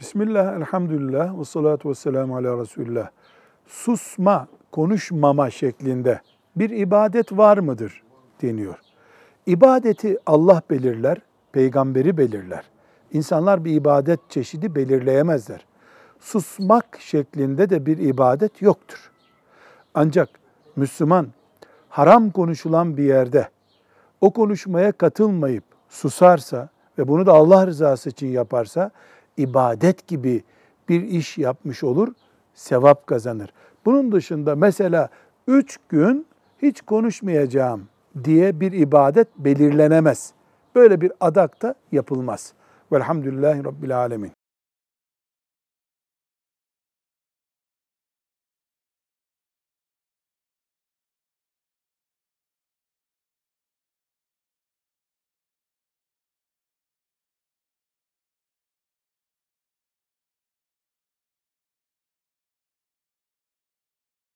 [0.00, 3.08] Bismillah, elhamdülillah, ve salatu ve selamu ala Resulullah.
[3.66, 6.20] Susma, konuşmama şeklinde
[6.56, 8.02] bir ibadet var mıdır
[8.42, 8.78] deniyor.
[9.46, 11.18] İbadeti Allah belirler,
[11.52, 12.64] peygamberi belirler.
[13.12, 15.66] İnsanlar bir ibadet çeşidi belirleyemezler.
[16.20, 19.10] Susmak şeklinde de bir ibadet yoktur.
[19.94, 20.28] Ancak
[20.76, 21.26] Müslüman
[21.88, 23.48] haram konuşulan bir yerde
[24.20, 28.90] o konuşmaya katılmayıp susarsa ve bunu da Allah rızası için yaparsa
[29.36, 30.42] ibadet gibi
[30.88, 32.08] bir iş yapmış olur,
[32.54, 33.52] sevap kazanır.
[33.84, 35.08] Bunun dışında mesela
[35.46, 36.26] üç gün
[36.62, 37.88] hiç konuşmayacağım
[38.24, 40.32] diye bir ibadet belirlenemez.
[40.74, 42.52] Böyle bir adak da yapılmaz.
[42.92, 44.39] Velhamdülillahi Rabbil Alemin.